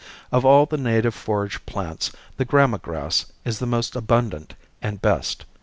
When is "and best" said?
4.81-5.45